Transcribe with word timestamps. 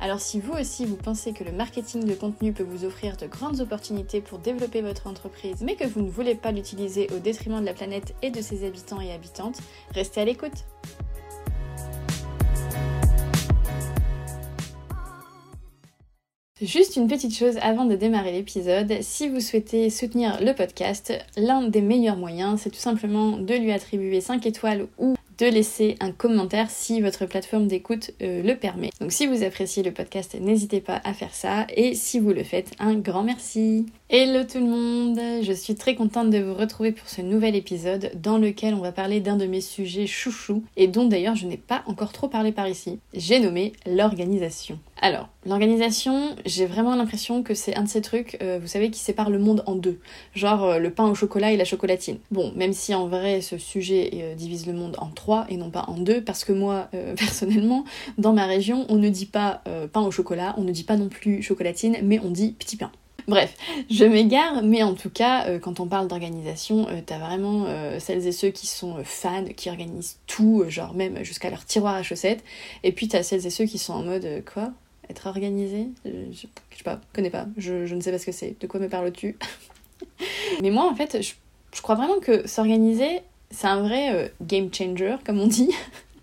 Alors 0.00 0.20
si 0.20 0.38
vous 0.38 0.52
aussi 0.52 0.84
vous 0.84 0.94
pensez 0.94 1.32
que 1.32 1.42
le 1.42 1.50
marketing 1.50 2.04
de 2.04 2.14
contenu 2.14 2.52
peut 2.52 2.62
vous 2.62 2.84
offrir 2.84 3.16
de 3.16 3.26
grandes 3.26 3.60
opportunités 3.60 4.20
pour 4.20 4.38
développer 4.38 4.80
votre 4.80 5.08
entreprise, 5.08 5.60
mais 5.60 5.74
que 5.74 5.86
vous 5.88 6.02
ne 6.02 6.10
voulez 6.10 6.36
pas 6.36 6.52
l'utiliser 6.52 7.08
au 7.16 7.18
détriment 7.18 7.60
de 7.60 7.66
la 7.66 7.74
planète 7.74 8.14
et 8.22 8.30
de 8.30 8.40
ses 8.40 8.64
habitants 8.64 9.00
et 9.00 9.12
habitantes, 9.12 9.58
restez 9.92 10.20
à 10.20 10.24
l'écoute. 10.24 10.64
Juste 16.60 16.96
une 16.96 17.08
petite 17.08 17.36
chose 17.36 17.56
avant 17.60 17.84
de 17.84 17.96
démarrer 17.96 18.32
l'épisode, 18.32 18.98
si 19.00 19.28
vous 19.28 19.40
souhaitez 19.40 19.90
soutenir 19.90 20.40
le 20.40 20.54
podcast, 20.54 21.12
l'un 21.36 21.68
des 21.68 21.80
meilleurs 21.80 22.16
moyens, 22.16 22.60
c'est 22.60 22.70
tout 22.70 22.76
simplement 22.76 23.36
de 23.36 23.54
lui 23.54 23.72
attribuer 23.72 24.20
5 24.20 24.46
étoiles 24.46 24.86
ou 24.98 25.14
de 25.38 25.46
laisser 25.46 25.96
un 26.00 26.12
commentaire 26.12 26.70
si 26.70 27.00
votre 27.00 27.26
plateforme 27.26 27.68
d'écoute 27.68 28.10
euh, 28.22 28.42
le 28.42 28.56
permet. 28.56 28.90
Donc 29.00 29.12
si 29.12 29.26
vous 29.26 29.42
appréciez 29.44 29.82
le 29.82 29.92
podcast, 29.92 30.36
n'hésitez 30.40 30.80
pas 30.80 31.00
à 31.04 31.14
faire 31.14 31.34
ça 31.34 31.66
et 31.74 31.94
si 31.94 32.18
vous 32.18 32.32
le 32.32 32.44
faites, 32.44 32.72
un 32.78 32.94
grand 32.94 33.22
merci. 33.22 33.86
Hello 34.10 34.42
tout 34.42 34.56
le 34.56 34.64
monde, 34.64 35.20
je 35.42 35.52
suis 35.52 35.74
très 35.74 35.94
contente 35.94 36.30
de 36.30 36.38
vous 36.38 36.54
retrouver 36.54 36.92
pour 36.92 37.10
ce 37.10 37.20
nouvel 37.20 37.54
épisode 37.54 38.10
dans 38.14 38.38
lequel 38.38 38.72
on 38.72 38.80
va 38.80 38.90
parler 38.90 39.20
d'un 39.20 39.36
de 39.36 39.44
mes 39.44 39.60
sujets 39.60 40.06
chouchou 40.06 40.64
et 40.78 40.86
dont 40.86 41.04
d'ailleurs 41.06 41.36
je 41.36 41.46
n'ai 41.46 41.58
pas 41.58 41.82
encore 41.84 42.14
trop 42.14 42.26
parlé 42.26 42.50
par 42.50 42.66
ici. 42.66 43.00
J'ai 43.12 43.38
nommé 43.38 43.74
l'organisation. 43.84 44.78
Alors, 45.02 45.28
l'organisation, 45.44 46.34
j'ai 46.46 46.64
vraiment 46.64 46.94
l'impression 46.96 47.42
que 47.42 47.52
c'est 47.52 47.76
un 47.76 47.82
de 47.82 47.88
ces 47.90 48.00
trucs, 48.00 48.38
euh, 48.40 48.58
vous 48.58 48.66
savez, 48.66 48.90
qui 48.90 48.98
sépare 48.98 49.28
le 49.28 49.38
monde 49.38 49.62
en 49.66 49.74
deux. 49.74 50.00
Genre 50.34 50.64
euh, 50.64 50.78
le 50.78 50.90
pain 50.90 51.04
au 51.04 51.14
chocolat 51.14 51.52
et 51.52 51.58
la 51.58 51.66
chocolatine. 51.66 52.16
Bon, 52.30 52.50
même 52.56 52.72
si 52.72 52.94
en 52.94 53.08
vrai 53.08 53.42
ce 53.42 53.58
sujet 53.58 54.34
divise 54.38 54.66
le 54.66 54.72
monde 54.72 54.96
en 54.96 55.08
trois 55.10 55.44
et 55.50 55.58
non 55.58 55.68
pas 55.68 55.84
en 55.86 55.98
deux, 55.98 56.24
parce 56.24 56.44
que 56.44 56.54
moi, 56.54 56.88
euh, 56.94 57.14
personnellement, 57.18 57.84
dans 58.16 58.32
ma 58.32 58.46
région, 58.46 58.86
on 58.88 58.96
ne 58.96 59.10
dit 59.10 59.26
pas 59.26 59.60
euh, 59.68 59.86
pain 59.86 60.00
au 60.00 60.10
chocolat, 60.10 60.54
on 60.56 60.64
ne 60.64 60.72
dit 60.72 60.84
pas 60.84 60.96
non 60.96 61.10
plus 61.10 61.42
chocolatine, 61.42 61.98
mais 62.02 62.18
on 62.20 62.30
dit 62.30 62.52
petit 62.58 62.78
pain. 62.78 62.90
Bref, 63.28 63.56
je 63.90 64.04
m'égare, 64.04 64.62
mais 64.62 64.82
en 64.82 64.94
tout 64.94 65.10
cas, 65.10 65.46
euh, 65.46 65.58
quand 65.58 65.80
on 65.80 65.86
parle 65.86 66.08
d'organisation, 66.08 66.86
t'as 67.06 67.18
vraiment 67.18 67.66
celles 67.98 68.26
et 68.26 68.32
ceux 68.32 68.48
qui 68.48 68.66
sont 68.66 68.96
fans, 69.04 69.44
qui 69.56 69.68
organisent 69.68 70.18
tout, 70.26 70.64
genre 70.68 70.94
même 70.94 71.22
jusqu'à 71.24 71.50
leur 71.50 71.64
tiroir 71.64 71.94
à 71.94 72.02
chaussettes, 72.02 72.42
et 72.82 72.92
puis 72.92 73.06
t'as 73.06 73.22
celles 73.22 73.46
et 73.46 73.50
ceux 73.50 73.66
qui 73.66 73.78
sont 73.78 73.92
en 73.92 74.02
mode 74.02 74.42
quoi? 74.52 74.72
Être 75.10 75.26
organisé? 75.26 75.88
Je, 76.04 76.46
sais 76.76 76.84
pas, 76.84 77.00
connais 77.14 77.30
pas, 77.30 77.46
je, 77.56 77.94
ne 77.94 78.00
sais 78.00 78.10
pas 78.10 78.18
ce 78.18 78.26
que 78.26 78.32
c'est, 78.32 78.56
de 78.60 78.66
quoi 78.66 78.80
me 78.80 78.88
parles-tu? 78.88 79.36
Mais 80.62 80.70
moi, 80.70 80.90
en 80.90 80.94
fait, 80.94 81.18
je 81.22 81.82
crois 81.82 81.94
vraiment 81.94 82.20
que 82.20 82.46
s'organiser, 82.48 83.20
c'est 83.50 83.66
un 83.66 83.82
vrai 83.82 84.14
euh, 84.14 84.28
game 84.42 84.72
changer, 84.72 85.16
comme 85.24 85.40
on 85.40 85.46
dit. 85.46 85.70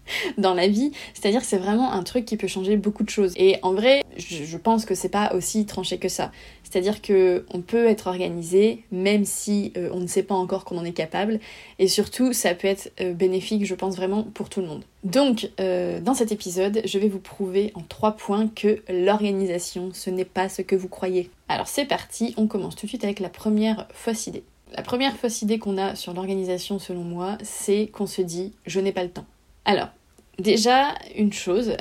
dans 0.38 0.53
la 0.53 0.67
vie, 0.67 0.92
c'est-à-dire 1.14 1.42
que 1.42 1.48
c'est 1.48 1.58
vraiment 1.58 1.92
un 1.92 2.03
truc 2.03 2.25
qui 2.25 2.38
peut 2.38 2.48
changer 2.48 2.78
beaucoup 2.78 3.03
de 3.03 3.09
choses. 3.09 3.34
Et 3.36 3.58
en 3.61 3.73
vrai, 3.73 4.03
je, 4.17 4.58
pense 4.58 4.86
que 4.86 4.95
c'est 4.95 5.09
pas 5.09 5.34
aussi 5.34 5.66
tranché 5.66 5.98
que 5.98 6.09
ça. 6.09 6.31
C'est-à-dire 6.64 7.02
que 7.02 7.45
on 7.53 7.61
peut 7.61 7.86
être 7.88 8.08
organisé 8.08 8.83
même 8.92 9.26
si 9.26 9.71
euh, 9.77 9.89
on 9.94 9.99
ne 9.99 10.08
sait 10.08 10.23
pas 10.23 10.36
encore 10.36 10.65
qu'on 10.65 10.77
en 10.77 10.86
est 10.86 10.94
capable, 10.94 11.39
et 11.80 11.88
surtout 11.88 12.33
ça 12.33 12.55
peut 12.55 12.67
être 12.67 12.92
euh, 13.02 13.14
bénéfique, 13.14 13.65
je 13.65 13.76
pense 13.76 13.95
vraiment 13.95 14.23
pour 14.23 14.49
tout 14.49 14.61
le 14.61 14.67
monde. 14.67 14.83
Donc, 15.04 15.52
dans 15.60 16.15
cet 16.15 16.32
épisode, 16.32 16.82
je 16.83 16.98
vais 16.98 17.10
vous 17.10 17.20
prouver 17.20 17.71
en 17.76 17.82
trois 17.82 18.14
points 18.14 18.48
que 18.48 18.82
l'organisation, 18.89 19.92
ce 19.94 20.10
n'est 20.10 20.26
pas 20.26 20.49
ce 20.49 20.64
que 20.64 20.76
vous 20.76 20.88
croyez. 20.88 21.30
Alors 21.48 21.67
c'est 21.67 21.86
parti, 21.86 22.33
on 22.38 22.48
commence 22.48 22.76
tout 22.76 22.88
de 22.88 22.89
suite 22.89 23.04
avec 23.04 23.20
la 23.20 23.30
première 23.30 23.88
fausse 23.94 24.27
idée. 24.27 24.44
La 24.76 24.82
première 24.82 25.15
fausse 25.15 25.42
idée 25.42 25.60
qu'on 25.60 25.77
a 25.77 25.95
sur 25.95 26.14
l'organisation, 26.14 26.80
selon 26.80 27.04
moi, 27.04 27.38
c'est 27.44 27.88
qu'on 27.88 28.08
se 28.08 28.21
dit 28.21 28.54
je 28.65 28.80
n'ai 28.80 28.92
pas 28.92 29.04
le 29.04 29.11
temps. 29.11 29.26
Alors, 29.65 29.89
déjà, 30.37 30.93
une 31.15 31.33
chose, 31.33 31.76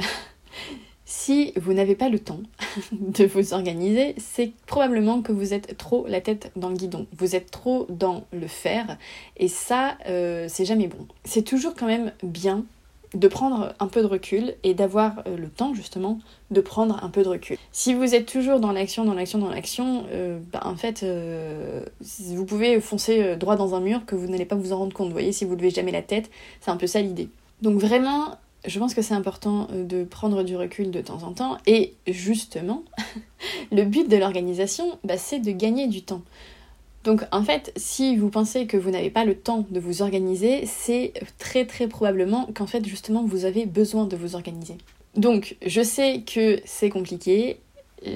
si 1.04 1.52
vous 1.56 1.74
n'avez 1.74 1.94
pas 1.94 2.08
le 2.08 2.18
temps 2.18 2.40
de 2.92 3.26
vous 3.26 3.52
organiser, 3.52 4.14
c'est 4.16 4.52
probablement 4.66 5.20
que 5.20 5.32
vous 5.32 5.52
êtes 5.52 5.76
trop 5.76 6.06
la 6.08 6.22
tête 6.22 6.50
dans 6.56 6.70
le 6.70 6.76
guidon. 6.76 7.06
Vous 7.18 7.36
êtes 7.36 7.50
trop 7.50 7.86
dans 7.90 8.24
le 8.32 8.46
faire, 8.46 8.96
et 9.36 9.48
ça, 9.48 9.98
euh, 10.06 10.46
c'est 10.48 10.64
jamais 10.64 10.88
bon. 10.88 11.06
C'est 11.24 11.42
toujours 11.42 11.74
quand 11.74 11.86
même 11.86 12.12
bien 12.22 12.64
de 13.12 13.28
prendre 13.28 13.74
un 13.78 13.86
peu 13.86 14.00
de 14.00 14.06
recul 14.06 14.54
et 14.64 14.74
d'avoir 14.74 15.22
euh, 15.28 15.36
le 15.36 15.48
temps 15.48 15.72
justement 15.72 16.18
de 16.50 16.60
prendre 16.62 17.04
un 17.04 17.10
peu 17.10 17.22
de 17.22 17.28
recul. 17.28 17.58
Si 17.70 17.92
vous 17.92 18.14
êtes 18.14 18.26
toujours 18.26 18.60
dans 18.60 18.72
l'action, 18.72 19.04
dans 19.04 19.14
l'action, 19.14 19.38
dans 19.38 19.50
l'action, 19.50 20.06
euh, 20.10 20.40
bah, 20.52 20.62
en 20.64 20.74
fait, 20.74 21.04
vous 22.00 22.44
pouvez 22.46 22.80
foncer 22.80 23.36
droit 23.36 23.56
dans 23.56 23.74
un 23.74 23.80
mur 23.80 24.06
que 24.06 24.16
vous 24.16 24.26
n'allez 24.26 24.46
pas 24.46 24.56
vous 24.56 24.72
en 24.72 24.78
rendre 24.78 24.94
compte. 24.94 25.08
Vous 25.08 25.12
voyez, 25.12 25.32
si 25.32 25.44
vous 25.44 25.54
levez 25.54 25.70
jamais 25.70 25.92
la 25.92 26.02
tête, 26.02 26.30
c'est 26.62 26.70
un 26.70 26.78
peu 26.78 26.86
ça 26.86 27.02
l'idée. 27.02 27.28
Donc 27.64 27.80
vraiment, 27.80 28.36
je 28.66 28.78
pense 28.78 28.92
que 28.92 29.00
c'est 29.00 29.14
important 29.14 29.68
de 29.72 30.04
prendre 30.04 30.42
du 30.42 30.54
recul 30.54 30.90
de 30.90 31.00
temps 31.00 31.22
en 31.22 31.32
temps. 31.32 31.56
Et 31.66 31.94
justement, 32.06 32.84
le 33.72 33.84
but 33.84 34.06
de 34.06 34.18
l'organisation, 34.18 34.98
bah, 35.02 35.16
c'est 35.16 35.38
de 35.38 35.50
gagner 35.50 35.88
du 35.88 36.02
temps. 36.02 36.20
Donc 37.04 37.22
en 37.32 37.42
fait, 37.42 37.72
si 37.76 38.16
vous 38.16 38.28
pensez 38.28 38.66
que 38.66 38.76
vous 38.76 38.90
n'avez 38.90 39.08
pas 39.08 39.24
le 39.24 39.34
temps 39.34 39.64
de 39.70 39.80
vous 39.80 40.02
organiser, 40.02 40.66
c'est 40.66 41.14
très 41.38 41.64
très 41.64 41.88
probablement 41.88 42.48
qu'en 42.54 42.66
fait 42.66 42.86
justement 42.86 43.24
vous 43.24 43.44
avez 43.44 43.66
besoin 43.66 44.06
de 44.06 44.16
vous 44.16 44.34
organiser. 44.34 44.76
Donc 45.16 45.56
je 45.64 45.82
sais 45.82 46.22
que 46.22 46.60
c'est 46.64 46.88
compliqué, 46.88 47.58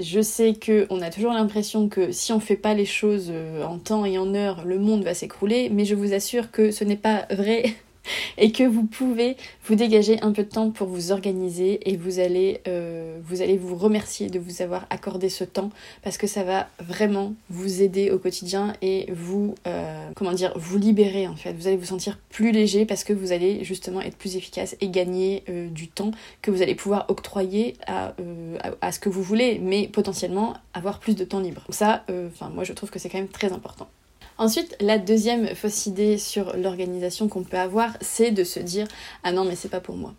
je 0.00 0.20
sais 0.20 0.54
qu'on 0.54 1.00
a 1.02 1.10
toujours 1.10 1.32
l'impression 1.32 1.88
que 1.88 2.12
si 2.12 2.32
on 2.32 2.40
fait 2.40 2.56
pas 2.56 2.72
les 2.72 2.86
choses 2.86 3.28
euh, 3.30 3.62
en 3.62 3.78
temps 3.78 4.06
et 4.06 4.18
en 4.18 4.34
heure, 4.34 4.64
le 4.64 4.78
monde 4.78 5.04
va 5.04 5.12
s'écrouler, 5.12 5.68
mais 5.70 5.84
je 5.84 5.94
vous 5.94 6.14
assure 6.14 6.50
que 6.50 6.70
ce 6.70 6.84
n'est 6.84 6.96
pas 6.96 7.26
vrai 7.30 7.64
et 8.38 8.52
que 8.52 8.64
vous 8.64 8.84
pouvez 8.84 9.36
vous 9.64 9.74
dégager 9.74 10.20
un 10.22 10.32
peu 10.32 10.44
de 10.44 10.48
temps 10.48 10.70
pour 10.70 10.88
vous 10.88 11.12
organiser 11.12 11.80
et 11.88 11.96
vous 11.96 12.18
allez, 12.18 12.60
euh, 12.68 13.18
vous 13.24 13.42
allez 13.42 13.56
vous 13.56 13.76
remercier 13.76 14.28
de 14.28 14.38
vous 14.38 14.62
avoir 14.62 14.86
accordé 14.90 15.28
ce 15.28 15.44
temps 15.44 15.70
parce 16.02 16.18
que 16.18 16.26
ça 16.26 16.44
va 16.44 16.68
vraiment 16.80 17.34
vous 17.50 17.82
aider 17.82 18.10
au 18.10 18.18
quotidien 18.18 18.72
et 18.82 19.10
vous, 19.12 19.54
euh, 19.66 20.10
comment 20.14 20.32
dire, 20.32 20.52
vous 20.56 20.78
libérer 20.78 21.26
en 21.26 21.36
fait. 21.36 21.52
Vous 21.52 21.66
allez 21.66 21.76
vous 21.76 21.84
sentir 21.84 22.18
plus 22.30 22.52
léger 22.52 22.86
parce 22.86 23.04
que 23.04 23.12
vous 23.12 23.32
allez 23.32 23.64
justement 23.64 24.00
être 24.00 24.16
plus 24.16 24.36
efficace 24.36 24.76
et 24.80 24.88
gagner 24.88 25.44
euh, 25.48 25.68
du 25.68 25.88
temps 25.88 26.10
que 26.42 26.50
vous 26.50 26.62
allez 26.62 26.74
pouvoir 26.74 27.06
octroyer 27.08 27.76
à, 27.86 28.14
à, 28.80 28.92
ce 28.92 28.98
que 28.98 29.08
vous 29.08 29.22
voulez, 29.22 29.58
mais 29.62 29.88
potentiellement 29.88 30.54
avoir 30.74 30.98
plus 30.98 31.14
de 31.14 31.24
temps 31.24 31.40
libre. 31.40 31.62
Ça, 31.70 32.04
enfin 32.08 32.50
moi 32.54 32.64
je 32.64 32.72
trouve 32.72 32.90
que 32.90 32.98
c'est 32.98 33.08
quand 33.08 33.18
même 33.18 33.28
très 33.28 33.52
important. 33.52 33.88
Ensuite, 34.38 34.76
la 34.80 34.98
deuxième 34.98 35.54
fausse 35.54 35.86
idée 35.86 36.16
sur 36.16 36.56
l'organisation 36.56 37.28
qu'on 37.28 37.42
peut 37.42 37.58
avoir, 37.58 37.96
c'est 38.00 38.30
de 38.30 38.44
se 38.44 38.60
dire 38.60 38.86
ah 39.24 39.32
non 39.32 39.44
mais 39.44 39.56
c'est 39.56 39.68
pas 39.68 39.80
pour 39.80 39.96
moi. 39.96 40.14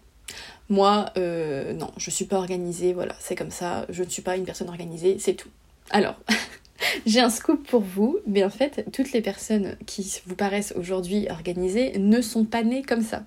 Moi, 0.69 1.05
euh, 1.17 1.73
non, 1.73 1.89
je 1.97 2.11
suis 2.11 2.25
pas 2.25 2.37
organisée, 2.37 2.93
voilà, 2.93 3.15
c'est 3.19 3.35
comme 3.35 3.49
ça, 3.49 3.85
je 3.89 4.03
ne 4.03 4.09
suis 4.09 4.21
pas 4.21 4.37
une 4.37 4.45
personne 4.45 4.69
organisée, 4.69 5.17
c'est 5.19 5.33
tout. 5.33 5.49
Alors, 5.89 6.15
j'ai 7.05 7.21
un 7.21 7.29
scoop 7.29 7.65
pour 7.67 7.81
vous, 7.81 8.19
mais 8.27 8.43
en 8.43 8.49
fait, 8.49 8.85
toutes 8.93 9.11
les 9.13 9.21
personnes 9.21 9.77
qui 9.87 10.21
vous 10.27 10.35
paraissent 10.35 10.73
aujourd'hui 10.77 11.27
organisées 11.29 11.97
ne 11.97 12.21
sont 12.21 12.45
pas 12.45 12.61
nées 12.61 12.83
comme 12.83 13.01
ça. 13.01 13.23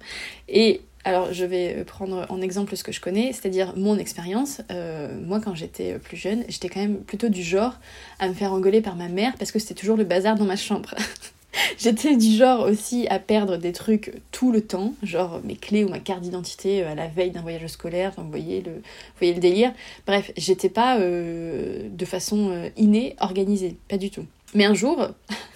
Et 0.48 0.82
alors, 1.04 1.32
je 1.32 1.44
vais 1.44 1.76
euh, 1.78 1.84
prendre 1.84 2.26
en 2.28 2.40
exemple 2.40 2.76
ce 2.76 2.84
que 2.84 2.92
je 2.92 3.00
connais, 3.00 3.32
c'est-à-dire 3.32 3.74
mon 3.76 3.98
expérience. 3.98 4.60
Euh, 4.70 5.08
moi, 5.20 5.40
quand 5.40 5.54
j'étais 5.54 5.98
plus 5.98 6.16
jeune, 6.16 6.44
j'étais 6.48 6.68
quand 6.68 6.80
même 6.80 6.98
plutôt 6.98 7.28
du 7.28 7.42
genre 7.42 7.74
à 8.20 8.28
me 8.28 8.34
faire 8.34 8.52
engueuler 8.52 8.80
par 8.80 8.94
ma 8.94 9.08
mère 9.08 9.34
parce 9.38 9.50
que 9.50 9.58
c'était 9.58 9.74
toujours 9.74 9.96
le 9.96 10.04
bazar 10.04 10.36
dans 10.36 10.44
ma 10.44 10.56
chambre. 10.56 10.94
j'étais 11.78 12.16
du 12.16 12.36
genre 12.36 12.68
aussi 12.68 13.08
à 13.08 13.18
perdre 13.18 13.56
des 13.56 13.72
trucs 13.72 14.12
tout 14.30 14.52
le 14.52 14.60
temps, 14.60 14.94
genre 15.02 15.40
mes 15.42 15.56
clés 15.56 15.82
ou 15.82 15.88
ma 15.88 15.98
carte 15.98 16.20
d'identité 16.20 16.84
euh, 16.84 16.92
à 16.92 16.94
la 16.94 17.08
veille 17.08 17.32
d'un 17.32 17.42
voyage 17.42 17.66
scolaire, 17.66 18.10
enfin, 18.10 18.22
vous, 18.22 18.30
voyez 18.30 18.60
le, 18.60 18.70
vous 18.70 19.18
voyez 19.18 19.34
le 19.34 19.40
délire. 19.40 19.72
Bref, 20.06 20.30
j'étais 20.36 20.70
pas 20.70 20.98
de 21.00 22.04
façon 22.04 22.70
innée 22.76 23.16
organisée, 23.18 23.76
pas 23.88 23.98
du 23.98 24.10
tout. 24.10 24.24
Mais 24.54 24.66
un 24.66 24.74
jour, 24.74 25.08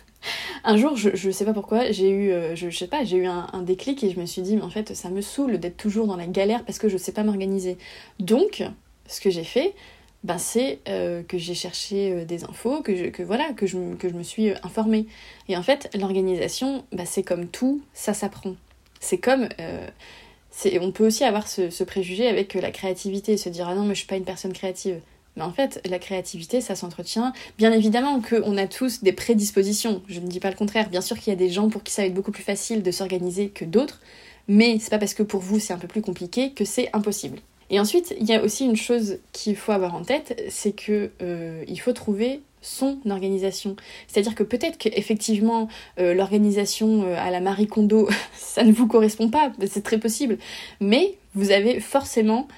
un 0.64 0.76
jour, 0.76 0.96
je, 0.96 1.10
je 1.14 1.30
sais 1.30 1.44
pas 1.44 1.52
pourquoi, 1.52 1.90
j'ai 1.90 2.10
eu, 2.10 2.30
euh, 2.30 2.54
je, 2.54 2.70
sais 2.70 2.86
pas, 2.86 3.04
j'ai 3.04 3.18
eu 3.18 3.26
un, 3.26 3.62
déclic 3.62 4.02
et 4.04 4.10
je 4.10 4.20
me 4.20 4.26
suis 4.26 4.42
dit, 4.42 4.56
mais 4.56 4.62
en 4.62 4.70
fait, 4.70 4.94
ça 4.94 5.08
me 5.10 5.20
saoule 5.20 5.58
d'être 5.58 5.76
toujours 5.76 6.06
dans 6.06 6.16
la 6.16 6.26
galère 6.26 6.64
parce 6.64 6.78
que 6.78 6.88
je 6.88 6.96
sais 6.96 7.12
pas 7.12 7.22
m'organiser. 7.22 7.78
Donc, 8.20 8.62
ce 9.06 9.20
que 9.20 9.30
j'ai 9.30 9.44
fait, 9.44 9.74
ben, 10.24 10.38
c'est 10.38 10.80
euh, 10.88 11.22
que 11.22 11.38
j'ai 11.38 11.54
cherché 11.54 12.12
euh, 12.12 12.24
des 12.24 12.44
infos, 12.44 12.82
que, 12.82 12.96
je, 12.96 13.22
voilà, 13.22 13.52
que 13.52 13.66
je, 13.66 13.76
me 13.78 14.22
suis 14.22 14.50
informée. 14.62 15.06
Et 15.48 15.56
en 15.56 15.62
fait, 15.62 15.88
l'organisation, 15.98 16.84
ben, 16.92 17.06
c'est 17.06 17.22
comme 17.22 17.46
tout, 17.46 17.82
ça 17.94 18.14
s'apprend. 18.14 18.56
C'est 19.00 19.18
comme 19.18 19.48
on 20.80 20.90
peut 20.90 21.06
aussi 21.06 21.22
avoir 21.22 21.48
ce, 21.48 21.68
ce, 21.68 21.84
préjugé 21.84 22.28
avec 22.28 22.54
la 22.54 22.70
créativité, 22.70 23.36
se 23.36 23.50
dire 23.50 23.68
ah 23.68 23.74
non 23.74 23.84
mais 23.84 23.94
je 23.94 23.98
suis 23.98 24.06
pas 24.06 24.16
une 24.16 24.24
personne 24.24 24.54
créative. 24.54 25.00
Mais 25.36 25.42
en 25.42 25.52
fait, 25.52 25.80
la 25.88 25.98
créativité, 25.98 26.60
ça 26.60 26.74
s'entretient. 26.74 27.32
Bien 27.58 27.72
évidemment 27.72 28.20
qu'on 28.20 28.56
a 28.56 28.66
tous 28.66 29.02
des 29.02 29.12
prédispositions, 29.12 30.02
je 30.08 30.20
ne 30.20 30.26
dis 30.26 30.40
pas 30.40 30.50
le 30.50 30.56
contraire. 30.56 30.88
Bien 30.88 31.00
sûr 31.00 31.18
qu'il 31.18 31.32
y 31.32 31.36
a 31.36 31.38
des 31.38 31.50
gens 31.50 31.68
pour 31.68 31.82
qui 31.82 31.92
ça 31.92 32.02
va 32.02 32.08
être 32.08 32.14
beaucoup 32.14 32.32
plus 32.32 32.42
facile 32.42 32.82
de 32.82 32.90
s'organiser 32.90 33.48
que 33.48 33.64
d'autres, 33.64 34.00
mais 34.48 34.78
c'est 34.80 34.90
pas 34.90 34.98
parce 34.98 35.14
que 35.14 35.22
pour 35.22 35.40
vous 35.40 35.58
c'est 35.58 35.72
un 35.72 35.78
peu 35.78 35.88
plus 35.88 36.02
compliqué 36.02 36.52
que 36.52 36.64
c'est 36.64 36.88
impossible. 36.92 37.38
Et 37.68 37.80
ensuite, 37.80 38.14
il 38.20 38.26
y 38.26 38.34
a 38.34 38.42
aussi 38.42 38.64
une 38.64 38.76
chose 38.76 39.18
qu'il 39.32 39.56
faut 39.56 39.72
avoir 39.72 39.94
en 39.94 40.02
tête, 40.02 40.40
c'est 40.48 40.70
que 40.70 41.10
euh, 41.20 41.64
il 41.66 41.80
faut 41.80 41.92
trouver 41.92 42.40
son 42.62 42.98
organisation. 43.08 43.76
C'est-à-dire 44.06 44.34
que 44.34 44.42
peut-être 44.42 44.78
qu'effectivement 44.78 45.68
euh, 45.98 46.14
l'organisation 46.14 47.04
euh, 47.04 47.16
à 47.16 47.30
la 47.30 47.40
Marie 47.40 47.66
Kondo, 47.66 48.08
ça 48.34 48.62
ne 48.62 48.72
vous 48.72 48.86
correspond 48.86 49.30
pas, 49.30 49.52
c'est 49.66 49.82
très 49.82 49.98
possible, 49.98 50.38
mais 50.80 51.14
vous 51.34 51.50
avez 51.50 51.80
forcément 51.80 52.48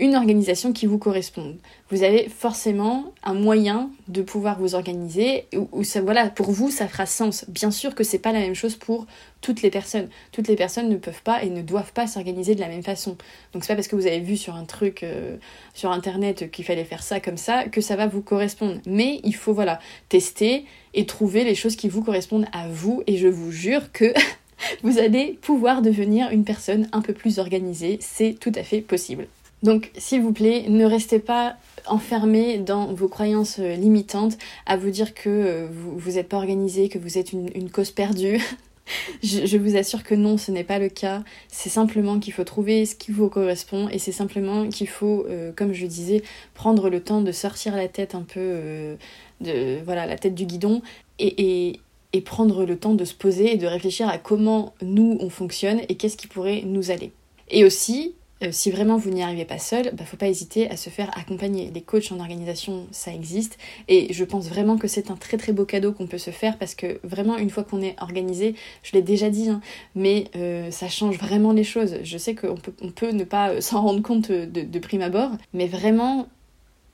une 0.00 0.16
organisation 0.16 0.72
qui 0.72 0.86
vous 0.86 0.98
corresponde. 0.98 1.58
Vous 1.90 2.02
avez 2.02 2.28
forcément 2.30 3.12
un 3.22 3.34
moyen 3.34 3.90
de 4.08 4.22
pouvoir 4.22 4.58
vous 4.58 4.74
organiser 4.74 5.46
ça, 5.82 6.00
voilà, 6.00 6.30
pour 6.30 6.50
vous, 6.50 6.70
ça 6.70 6.88
fera 6.88 7.04
sens. 7.04 7.44
Bien 7.48 7.70
sûr 7.70 7.94
que 7.94 8.02
c'est 8.02 8.18
pas 8.18 8.32
la 8.32 8.40
même 8.40 8.54
chose 8.54 8.76
pour 8.76 9.06
toutes 9.42 9.60
les 9.60 9.70
personnes. 9.70 10.08
Toutes 10.32 10.48
les 10.48 10.56
personnes 10.56 10.88
ne 10.88 10.96
peuvent 10.96 11.22
pas 11.22 11.42
et 11.42 11.50
ne 11.50 11.60
doivent 11.60 11.92
pas 11.92 12.06
s'organiser 12.06 12.54
de 12.54 12.60
la 12.60 12.68
même 12.68 12.82
façon. 12.82 13.18
Donc 13.52 13.62
c'est 13.62 13.68
pas 13.68 13.74
parce 13.74 13.88
que 13.88 13.96
vous 13.96 14.06
avez 14.06 14.20
vu 14.20 14.38
sur 14.38 14.54
un 14.54 14.64
truc 14.64 15.02
euh, 15.02 15.36
sur 15.74 15.92
internet 15.92 16.50
qu'il 16.50 16.64
fallait 16.64 16.84
faire 16.84 17.02
ça 17.02 17.20
comme 17.20 17.36
ça 17.36 17.64
que 17.64 17.82
ça 17.82 17.94
va 17.94 18.06
vous 18.06 18.22
correspondre. 18.22 18.80
Mais 18.86 19.20
il 19.22 19.34
faut 19.34 19.52
voilà, 19.52 19.80
tester 20.08 20.64
et 20.94 21.04
trouver 21.04 21.44
les 21.44 21.54
choses 21.54 21.76
qui 21.76 21.90
vous 21.90 22.02
correspondent 22.02 22.46
à 22.52 22.68
vous 22.68 23.02
et 23.06 23.18
je 23.18 23.28
vous 23.28 23.52
jure 23.52 23.92
que 23.92 24.14
vous 24.82 24.98
allez 24.98 25.38
pouvoir 25.42 25.82
devenir 25.82 26.30
une 26.30 26.44
personne 26.44 26.88
un 26.92 27.02
peu 27.02 27.12
plus 27.12 27.38
organisée, 27.38 27.98
c'est 28.00 28.34
tout 28.40 28.52
à 28.54 28.62
fait 28.62 28.80
possible. 28.80 29.26
Donc, 29.62 29.90
s'il 29.96 30.22
vous 30.22 30.32
plaît, 30.32 30.64
ne 30.68 30.84
restez 30.84 31.18
pas 31.18 31.56
enfermé 31.86 32.58
dans 32.58 32.92
vos 32.94 33.08
croyances 33.08 33.58
euh, 33.58 33.74
limitantes, 33.74 34.38
à 34.66 34.76
vous 34.76 34.90
dire 34.90 35.14
que 35.14 35.28
euh, 35.28 35.68
vous 35.70 36.12
n'êtes 36.12 36.28
pas 36.28 36.38
organisé, 36.38 36.88
que 36.88 36.98
vous 36.98 37.18
êtes 37.18 37.32
une, 37.32 37.70
cause 37.70 37.90
perdue. 37.90 38.40
je, 39.22 39.56
vous 39.58 39.76
assure 39.76 40.02
que 40.02 40.14
non, 40.14 40.38
ce 40.38 40.50
n'est 40.50 40.64
pas 40.64 40.78
le 40.78 40.88
cas. 40.88 41.22
C'est 41.48 41.68
simplement 41.68 42.18
qu'il 42.18 42.32
faut 42.32 42.44
trouver 42.44 42.86
ce 42.86 42.94
qui 42.94 43.12
vous 43.12 43.28
correspond 43.28 43.88
et 43.88 43.98
c'est 43.98 44.12
simplement 44.12 44.68
qu'il 44.68 44.88
faut, 44.88 45.26
euh, 45.28 45.52
comme 45.54 45.74
je 45.74 45.86
disais, 45.86 46.22
prendre 46.54 46.88
le 46.88 47.02
temps 47.02 47.20
de 47.20 47.32
sortir 47.32 47.76
la 47.76 47.88
tête 47.88 48.14
un 48.14 48.22
peu 48.22 48.96
de 49.40 49.78
voilà 49.84 50.06
la 50.06 50.16
tête 50.16 50.34
du 50.34 50.46
guidon 50.46 50.82
et, 51.18 51.78
et 52.12 52.20
prendre 52.20 52.64
le 52.64 52.76
temps 52.76 52.94
de 52.94 53.04
se 53.04 53.14
poser 53.14 53.52
et 53.52 53.56
de 53.56 53.66
réfléchir 53.66 54.08
à 54.08 54.18
comment 54.18 54.74
nous 54.82 55.18
on 55.20 55.30
fonctionne 55.30 55.80
et 55.88 55.94
qu'est-ce 55.96 56.16
qui 56.16 56.26
pourrait 56.26 56.62
nous 56.64 56.90
aller. 56.90 57.12
Et 57.50 57.64
aussi, 57.64 58.14
euh, 58.42 58.52
si 58.52 58.70
vraiment 58.70 58.96
vous 58.96 59.10
n'y 59.10 59.22
arrivez 59.22 59.44
pas 59.44 59.58
seul, 59.58 59.90
bah, 59.94 60.04
faut 60.04 60.16
pas 60.16 60.28
hésiter 60.28 60.70
à 60.70 60.76
se 60.76 60.88
faire 60.90 61.10
accompagner. 61.18 61.70
Les 61.72 61.82
coachs 61.82 62.10
en 62.12 62.20
organisation, 62.20 62.86
ça 62.90 63.12
existe. 63.12 63.58
Et 63.88 64.12
je 64.12 64.24
pense 64.24 64.48
vraiment 64.48 64.78
que 64.78 64.88
c'est 64.88 65.10
un 65.10 65.16
très 65.16 65.36
très 65.36 65.52
beau 65.52 65.64
cadeau 65.64 65.92
qu'on 65.92 66.06
peut 66.06 66.18
se 66.18 66.30
faire 66.30 66.58
parce 66.58 66.74
que 66.74 67.00
vraiment, 67.04 67.36
une 67.36 67.50
fois 67.50 67.64
qu'on 67.64 67.82
est 67.82 67.96
organisé, 68.00 68.54
je 68.82 68.92
l'ai 68.92 69.02
déjà 69.02 69.30
dit, 69.30 69.48
hein, 69.50 69.60
mais 69.94 70.24
euh, 70.36 70.70
ça 70.70 70.88
change 70.88 71.18
vraiment 71.18 71.52
les 71.52 71.64
choses. 71.64 71.98
Je 72.02 72.18
sais 72.18 72.34
qu'on 72.34 72.56
peut, 72.56 72.72
on 72.80 72.90
peut 72.90 73.10
ne 73.10 73.24
pas 73.24 73.50
euh, 73.50 73.60
s'en 73.60 73.82
rendre 73.82 74.02
compte 74.02 74.30
de, 74.30 74.44
de, 74.62 74.78
prime 74.78 75.02
abord, 75.02 75.32
mais 75.52 75.66
vraiment, 75.66 76.26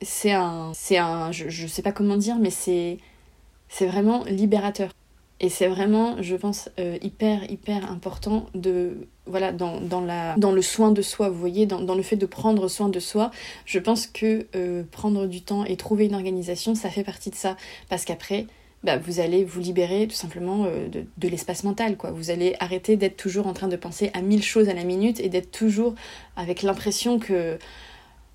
c'est 0.02 0.32
un. 0.32 0.72
C'est 0.74 0.98
un. 0.98 1.32
Je, 1.32 1.48
je 1.48 1.66
sais 1.66 1.82
pas 1.82 1.92
comment 1.92 2.16
dire, 2.16 2.36
mais. 2.38 2.50
C'est 2.50 3.86
vraiment 3.86 4.24
libérateur. 4.24 4.90
Et 5.38 5.50
c'est 5.50 5.66
vraiment, 5.66 6.22
je 6.22 6.34
pense, 6.34 6.70
euh, 6.78 6.96
hyper, 7.02 7.50
hyper 7.50 7.90
important 7.90 8.46
de, 8.54 9.06
voilà, 9.26 9.52
dans, 9.52 9.80
dans, 9.80 10.00
la, 10.00 10.34
dans 10.36 10.52
le 10.52 10.62
soin 10.62 10.92
de 10.92 11.02
soi, 11.02 11.28
vous 11.28 11.38
voyez, 11.38 11.66
dans, 11.66 11.80
dans 11.80 11.94
le 11.94 12.02
fait 12.02 12.16
de 12.16 12.24
prendre 12.24 12.68
soin 12.68 12.88
de 12.88 13.00
soi. 13.00 13.30
Je 13.66 13.78
pense 13.78 14.06
que 14.06 14.46
euh, 14.56 14.82
prendre 14.90 15.26
du 15.26 15.42
temps 15.42 15.64
et 15.64 15.76
trouver 15.76 16.06
une 16.06 16.14
organisation, 16.14 16.74
ça 16.74 16.88
fait 16.88 17.04
partie 17.04 17.28
de 17.28 17.34
ça. 17.34 17.56
Parce 17.90 18.06
qu'après, 18.06 18.46
bah, 18.82 18.96
vous 18.96 19.20
allez 19.20 19.44
vous 19.44 19.60
libérer 19.60 20.06
tout 20.08 20.14
simplement 20.14 20.64
euh, 20.64 20.88
de, 20.88 21.04
de 21.18 21.28
l'espace 21.28 21.64
mental, 21.64 21.98
quoi. 21.98 22.12
Vous 22.12 22.30
allez 22.30 22.56
arrêter 22.58 22.96
d'être 22.96 23.18
toujours 23.18 23.46
en 23.46 23.52
train 23.52 23.68
de 23.68 23.76
penser 23.76 24.10
à 24.14 24.22
mille 24.22 24.42
choses 24.42 24.70
à 24.70 24.74
la 24.74 24.84
minute 24.84 25.20
et 25.20 25.28
d'être 25.28 25.50
toujours 25.50 25.94
avec 26.36 26.62
l'impression 26.62 27.18
que. 27.18 27.58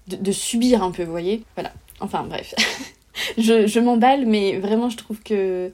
De, 0.08 0.32
subir 0.32 0.84
un 0.84 0.92
peu, 0.92 1.04
vous 1.04 1.12
voyez. 1.12 1.44
Voilà. 1.56 1.72
Enfin, 2.02 2.24
bref. 2.24 2.54
je 3.38 3.66
je 3.66 3.80
m'emballe, 3.80 4.26
mais 4.26 4.58
vraiment, 4.60 4.90
je 4.90 4.98
trouve 4.98 5.22
que 5.22 5.72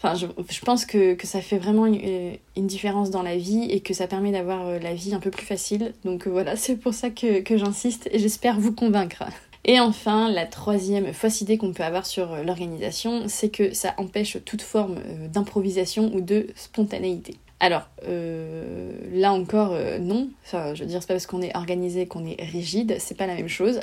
Enfin, 0.00 0.14
je, 0.14 0.60
pense 0.60 0.86
que, 0.86 1.16
ça 1.24 1.40
fait 1.40 1.58
vraiment 1.58 1.86
une, 1.86 2.38
différence 2.56 3.10
dans 3.10 3.22
la 3.22 3.36
vie 3.36 3.64
et 3.64 3.80
que 3.80 3.94
ça 3.94 4.06
permet 4.06 4.30
d'avoir 4.30 4.66
euh, 4.66 4.78
la 4.78 4.94
vie 4.94 5.12
un 5.12 5.18
peu 5.18 5.30
plus 5.30 5.44
facile. 5.44 5.92
Donc 6.04 6.26
euh, 6.26 6.30
voilà, 6.30 6.54
c'est 6.56 6.76
pour 6.76 6.94
ça 6.94 7.10
que, 7.10 7.42
j'insiste 7.56 8.08
et 8.12 8.18
j'espère 8.18 8.60
vous 8.60 8.72
convaincre. 8.72 9.24
Et 9.64 9.80
enfin, 9.80 10.30
la 10.30 10.46
troisième 10.46 11.12
fausse 11.12 11.40
idée 11.40 11.58
qu'on 11.58 11.72
peut 11.72 11.82
avoir 11.82 12.06
sur 12.06 12.32
euh, 12.32 12.42
l'organisation, 12.44 13.24
c'est 13.26 13.48
que 13.48 13.74
ça 13.74 13.94
empêche 13.96 14.38
toute 14.44 14.62
forme 14.62 14.98
d'improvisation 15.32 16.14
ou 16.14 16.20
de 16.20 16.46
spontanéité. 16.54 17.36
Alors, 17.60 17.88
là 18.06 19.32
encore, 19.32 19.76
non. 20.00 20.28
Je 20.52 20.78
veux 20.78 20.86
dire, 20.86 21.02
c'est 21.02 21.08
pas 21.08 21.14
parce 21.14 21.26
qu'on 21.26 21.42
est 21.42 21.56
organisé 21.56 22.06
qu'on 22.06 22.24
est 22.24 22.40
rigide, 22.40 22.94
c'est 23.00 23.16
pas 23.16 23.26
la 23.26 23.34
même 23.34 23.48
chose. 23.48 23.80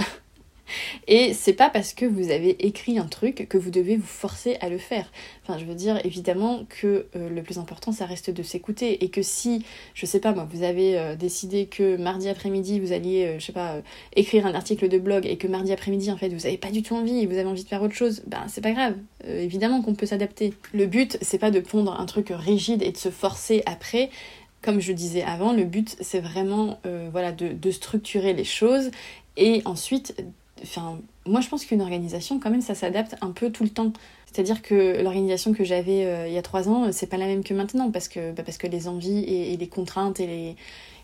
Et 1.07 1.33
c'est 1.33 1.53
pas 1.53 1.69
parce 1.69 1.93
que 1.93 2.05
vous 2.05 2.31
avez 2.31 2.65
écrit 2.65 2.97
un 2.97 3.05
truc 3.05 3.47
que 3.49 3.57
vous 3.57 3.71
devez 3.71 3.97
vous 3.97 4.05
forcer 4.05 4.57
à 4.61 4.69
le 4.69 4.77
faire. 4.77 5.11
Enfin, 5.43 5.59
je 5.59 5.65
veux 5.65 5.75
dire, 5.75 5.99
évidemment 6.05 6.65
que 6.69 7.07
euh, 7.15 7.29
le 7.29 7.43
plus 7.43 7.57
important, 7.57 7.91
ça 7.91 8.05
reste 8.05 8.29
de 8.29 8.43
s'écouter. 8.43 9.03
Et 9.03 9.09
que 9.09 9.21
si, 9.21 9.63
je 9.93 10.05
sais 10.05 10.19
pas 10.19 10.33
moi, 10.33 10.47
vous 10.51 10.63
avez 10.63 10.97
euh, 10.97 11.15
décidé 11.15 11.67
que 11.67 11.97
mardi 11.97 12.29
après-midi, 12.29 12.79
vous 12.79 12.91
alliez, 12.91 13.25
euh, 13.25 13.39
je 13.39 13.45
sais 13.45 13.53
pas, 13.53 13.77
écrire 14.15 14.45
un 14.45 14.53
article 14.53 14.87
de 14.87 14.97
blog 14.97 15.25
et 15.25 15.37
que 15.37 15.47
mardi 15.47 15.71
après-midi, 15.71 16.11
en 16.11 16.17
fait, 16.17 16.29
vous 16.29 16.45
avez 16.45 16.57
pas 16.57 16.71
du 16.71 16.83
tout 16.83 16.95
envie 16.95 17.19
et 17.19 17.25
vous 17.25 17.37
avez 17.37 17.47
envie 17.47 17.63
de 17.63 17.69
faire 17.69 17.81
autre 17.81 17.95
chose, 17.95 18.23
ben 18.27 18.43
c'est 18.47 18.61
pas 18.61 18.71
grave. 18.71 18.95
évidemment 19.25 19.81
qu'on 19.81 19.95
peut 19.95 20.05
s'adapter. 20.05 20.53
Le 20.73 20.85
but, 20.85 21.17
c'est 21.21 21.37
pas 21.37 21.51
de 21.51 21.59
pondre 21.59 21.99
un 21.99 22.05
truc 22.05 22.31
rigide 22.31 22.81
et 22.81 22.91
de 22.91 22.97
se 22.97 23.09
forcer 23.09 23.63
après 23.65 24.09
comme 24.61 24.79
je 24.79 24.93
disais 24.93 25.21
avant, 25.21 25.53
le 25.53 25.63
but 25.63 25.95
c'est 26.01 26.19
vraiment 26.19 26.79
voilà, 27.11 27.31
de, 27.31 27.49
de, 27.49 27.71
structurer 27.71 28.33
les 28.33 28.43
choses 28.43 28.89
et 29.37 29.61
ensuite 29.65 30.15
Moi 31.25 31.41
je 31.41 31.49
pense 31.49 31.65
qu'une 31.65 31.81
organisation, 31.81 32.39
quand 32.39 32.49
même, 32.49 32.61
ça 32.61 32.75
s'adapte 32.75 33.15
un 33.21 33.31
peu 33.31 33.51
tout 33.51 33.63
le 33.63 33.69
temps. 33.69 33.93
C'est-à-dire 34.35 34.61
que 34.61 35.01
l'organisation 35.01 35.53
que 35.53 35.63
j'avais 35.63 36.05
euh, 36.05 36.27
il 36.27 36.33
y 36.33 36.37
a 36.37 36.41
trois 36.41 36.67
ans, 36.67 36.91
c'est 36.91 37.07
pas 37.07 37.15
la 37.15 37.25
même 37.25 37.41
que 37.41 37.53
maintenant, 37.53 37.89
parce 37.89 38.09
que, 38.09 38.33
bah, 38.33 38.43
parce 38.45 38.57
que 38.57 38.67
les 38.67 38.89
envies 38.89 39.23
et, 39.23 39.55
les 39.55 39.67
contraintes 39.67 40.19
et 40.19 40.27
les. 40.27 40.55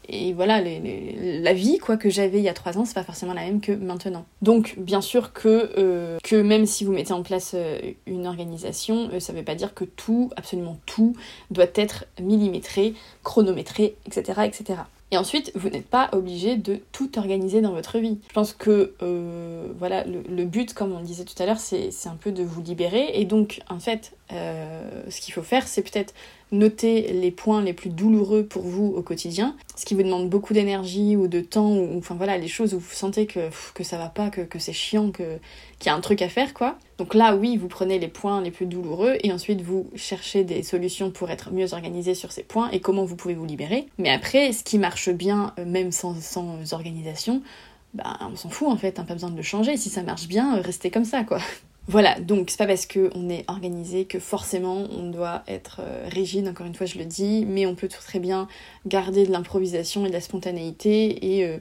Et 0.10 0.34
voilà, 0.34 0.62
la 0.62 1.54
vie 1.54 1.78
quoi 1.78 1.96
que 1.96 2.10
j'avais 2.10 2.40
il 2.40 2.44
y 2.44 2.50
a 2.50 2.54
trois 2.54 2.78
ans, 2.78 2.86
c'est 2.86 2.96
pas 2.96 3.04
forcément 3.04 3.34
la 3.34 3.44
même 3.44 3.62
que 3.62 3.72
maintenant. 3.72 4.26
Donc, 4.42 4.74
bien 4.78 5.00
sûr 5.00 5.32
que, 5.32 5.72
euh, 5.78 6.18
que 6.24 6.36
même 6.36 6.66
si 6.66 6.84
vous 6.84 6.92
mettez 6.92 7.14
en 7.14 7.22
place 7.22 7.52
euh, 7.54 7.80
une 8.08 8.26
organisation, 8.26 9.12
ça 9.20 9.32
veut 9.32 9.44
pas 9.44 9.56
dire 9.56 9.76
que 9.76 9.86
tout, 9.86 10.32
absolument 10.36 10.80
tout, 10.88 11.16
doit 11.52 11.68
être 11.76 12.06
millimétré, 12.20 12.96
chronométré, 13.24 13.96
etc. 14.08 14.42
etc. 14.44 14.80
Et 15.12 15.18
ensuite, 15.18 15.52
vous 15.56 15.70
n'êtes 15.70 15.88
pas 15.88 16.10
obligé 16.14 16.56
de 16.56 16.80
tout 16.94 17.20
organiser 17.20 17.60
dans 17.60 17.74
votre 17.74 18.00
vie. 18.00 18.18
Je 18.30 18.34
pense 18.34 18.54
que 18.54 18.94
euh, 19.02 19.68
voilà, 19.78 20.06
le, 20.06 20.46
but, 20.46 20.74
comme 20.74 20.94
on 20.94 21.02
disait 21.02 21.26
tout 21.26 21.42
à 21.44 21.46
l'heure, 21.46 21.60
c'est 21.60 21.92
un 22.06 22.16
peu 22.16 22.32
de 22.32 22.44
vous 22.44 22.62
libérer. 22.62 23.12
Et 23.14 23.26
donc, 23.26 23.62
en 23.70 23.80
fait, 23.80 24.14
euh, 24.32 25.04
ce 25.10 25.22
qu'il 25.22 25.34
faut 25.34 25.42
faire, 25.42 25.68
c'est 25.68 25.82
peut-être 25.82 26.14
noter 26.52 27.14
les 27.14 27.32
points 27.32 27.62
les 27.62 27.74
plus 27.74 27.90
douloureux 27.90 28.46
pour 28.46 28.64
vous 28.64 28.94
au 28.96 29.02
quotidien, 29.02 29.56
ce 29.76 29.86
qui 29.86 29.94
vous 29.96 30.04
demande 30.04 30.30
beaucoup 30.30 30.54
d'énergie 30.54 31.16
ou 31.16 31.28
de 31.28 31.40
temps, 31.40 31.72
ou 31.72 31.98
enfin 31.98 32.16
voilà, 32.16 32.38
les 32.38 32.50
choses 32.50 32.74
où 32.74 32.80
vous 32.80 32.94
sentez 32.94 33.26
que, 33.26 33.50
que 33.74 33.84
ça 33.84 33.98
va 33.98 34.10
pas, 34.10 34.30
que, 34.30 34.42
que 34.42 34.60
c'est 34.60 34.74
chiant, 34.74 35.12
que, 35.12 35.38
qu'il 35.80 35.88
y 35.88 35.90
a 35.90 35.96
un 35.96 36.02
truc 36.02 36.22
à 36.22 36.30
faire, 36.30 36.54
quoi. 36.54 36.78
Donc 36.98 37.16
là, 37.16 37.36
oui, 37.36 37.58
vous 37.58 37.68
prenez 37.68 38.00
les 38.00 38.10
points 38.10 38.42
les 38.42 38.52
plus 38.52 38.66
douloureux 38.66 39.18
et 39.24 39.32
ensuite 39.32 39.62
vous 39.62 39.90
cherchez 39.96 40.44
des 40.44 40.62
solutions 40.62 41.10
pour 41.10 41.32
être 41.32 41.52
mieux 41.52 41.74
organisé 41.74 42.14
sur 42.16 42.32
ces 42.32 42.44
points 42.44 42.70
et 42.72 42.80
comment 42.80 43.06
vous 43.06 43.16
pouvez 43.16 43.34
vous 43.34 43.46
libérer. 43.46 43.88
Mais 43.98 44.12
après, 44.12 44.52
ce 44.52 44.64
qui 44.64 44.78
marche 44.78 45.10
bien, 45.10 45.54
euh, 45.58 45.66
même 45.66 45.92
sans, 45.92 46.16
organisation, 46.74 47.42
bah, 47.94 48.20
on 48.22 48.36
s'en 48.36 48.50
fout 48.50 48.68
en 48.68 48.78
fait, 48.78 49.00
hein, 49.00 49.04
pas 49.04 49.14
besoin 49.14 49.32
de 49.32 49.38
le 49.38 49.42
changer. 49.42 49.78
Si 49.78 49.90
ça 49.90 50.04
marche 50.04 50.28
bien, 50.28 50.58
euh, 50.58 50.62
restez 50.62 50.92
comme 50.92 51.06
ça, 51.06 51.24
quoi. 51.24 51.40
Voilà, 51.92 52.18
donc 52.22 52.50
c'est 52.50 52.58
pas 52.58 52.68
parce 52.68 52.86
qu'on 52.86 53.30
est 53.30 53.44
organisé 53.50 54.06
que 54.06 54.18
forcément 54.18 54.88
on 54.98 55.10
doit 55.10 55.44
être 55.50 55.82
euh, 55.82 56.08
rigide, 56.10 56.48
encore 56.48 56.66
une 56.66 56.74
fois 56.74 56.86
je 56.86 56.98
le 56.98 57.04
dis, 57.04 57.46
mais 57.46 57.66
on 57.66 57.76
peut 57.76 57.90
tout 57.90 58.02
très 58.02 58.20
bien 58.20 58.48
garder 58.86 59.26
de 59.26 59.32
l'improvisation 59.32 60.06
et 60.06 60.08
de 60.08 60.14
la 60.14 60.22
spontanéité 60.22 61.40
et 61.40 61.60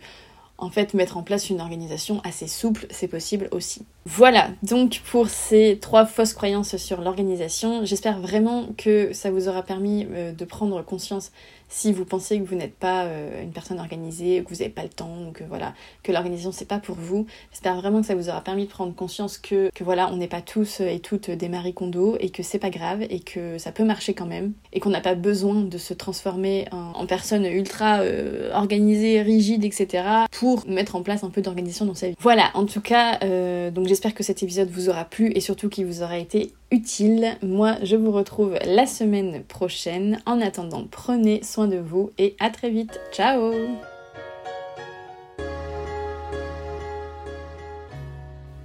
en 0.61 0.71
fait 0.71 0.95
mettre 0.95 1.17
en 1.17 1.23
place 1.23 1.51
une 1.51 1.61
organisation 1.61 2.21
assez 2.23 2.47
souple, 2.47 2.87
c'est 2.91 3.09
possible 3.09 3.49
aussi. 3.51 3.83
Voilà, 4.05 4.51
donc 4.63 5.01
pour 5.11 5.29
ces 5.29 5.79
trois 5.81 6.07
fausses 6.07 6.35
croyances 6.35 6.77
sur 6.77 7.01
l'organisation, 7.01 7.85
j'espère 7.85 8.21
vraiment 8.21 8.69
que 8.77 9.13
ça 9.13 9.31
vous 9.31 9.49
aura 9.49 9.63
permis 9.63 10.07
euh, 10.11 10.33
de 10.33 10.45
prendre 10.45 10.83
conscience 10.85 11.33
si 11.71 11.93
vous 11.93 12.05
pensez 12.05 12.39
que 12.39 12.45
vous 12.45 12.57
n'êtes 12.57 12.75
pas 12.75 13.05
euh, 13.05 13.43
une 13.43 13.53
personne 13.53 13.79
organisée, 13.79 14.43
que 14.43 14.51
vous 14.51 14.57
n'avez 14.57 14.69
pas 14.69 14.83
le 14.83 14.91
temps, 14.91 15.31
que 15.33 15.45
voilà, 15.45 15.73
que 16.03 16.13
l'organisation 16.13 16.53
c'est 16.53 16.69
pas 16.69 16.79
pour 16.79 16.97
vous. 16.97 17.27
J'espère 17.53 17.77
vraiment 17.77 18.03
que 18.03 18.07
ça 18.07 18.15
vous 18.15 18.29
aura 18.29 18.43
permis 18.43 18.67
de 18.67 18.71
prendre 18.71 18.95
conscience 18.95 19.39
que, 19.39 19.71
que 19.75 19.85
voilà, 19.85 20.13
on 20.13 20.17
n'est 20.17 20.29
pas 20.29 20.43
tous 20.43 20.81
et 20.81 20.99
toutes 20.99 21.31
des 21.31 21.49
Marie 21.49 21.75
et 22.19 22.31
que 22.31 22.43
c'est 22.43 22.59
pas 22.59 22.71
grave 22.71 23.03
et 23.09 23.21
que 23.21 23.57
ça 23.59 23.73
peut 23.73 23.85
marcher 23.85 24.13
quand 24.13 24.27
même 24.27 24.53
et 24.73 24.81
qu'on 24.81 24.91
n'a 24.91 25.01
pas 25.01 25.15
besoin 25.15 25.63
de 25.63 25.79
se 25.79 25.95
transformer 25.95 26.67
en, 26.73 27.07
personne 27.07 27.47
ultra 27.47 28.01
euh, 28.01 28.53
organisée, 28.53 29.23
rigide, 29.23 29.65
etc. 29.65 30.05
pour 30.33 30.67
mettre 30.67 30.97
en 30.97 31.03
place 31.03 31.25
un 31.25 31.31
peu 31.31 31.43
d'organisation 31.43 31.87
dans 31.87 31.95
sa 31.95 32.09
vie. 32.09 32.15
Voilà, 32.21 32.51
en 32.55 32.67
tout 32.67 32.81
cas, 32.81 33.19
euh, 33.23 33.71
donc 33.71 33.87
j'espère 33.87 34.15
que 34.15 34.23
cet 34.23 34.43
épisode 34.43 34.69
vous 34.71 34.89
aura 34.89 35.05
plu 35.05 35.33
et 35.35 35.41
surtout 35.41 35.69
qu'il 35.69 35.87
vous 35.87 36.03
aura 36.03 36.19
été 36.19 36.53
utile. 36.71 37.37
Moi, 37.43 37.77
je 37.83 37.97
vous 37.97 38.13
retrouve 38.13 38.57
la 38.65 38.87
semaine 38.87 39.43
prochaine. 39.45 40.21
En 40.27 40.41
attendant, 40.41 40.87
prenez 40.91 41.43
soin 41.43 41.67
de 41.67 41.79
vous 41.79 42.11
et 42.19 42.37
à 42.41 42.51
très 42.51 42.71
vite. 42.71 43.01
Ciao 43.13 43.53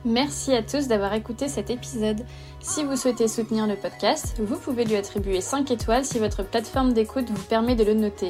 Merci 0.05 0.53
à 0.53 0.61
tous 0.61 0.87
d'avoir 0.87 1.13
écouté 1.15 1.47
cet 1.47 1.71
épisode. 1.71 2.23
Si 2.59 2.83
vous 2.83 2.95
souhaitez 2.95 3.27
soutenir 3.27 3.65
le 3.65 3.75
podcast, 3.75 4.35
vous 4.39 4.57
pouvez 4.57 4.85
lui 4.85 4.95
attribuer 4.95 5.41
5 5.41 5.71
étoiles 5.71 6.05
si 6.05 6.19
votre 6.19 6.43
plateforme 6.43 6.93
d'écoute 6.93 7.31
vous 7.31 7.43
permet 7.43 7.75
de 7.75 7.83
le 7.83 7.95
noter. 7.95 8.29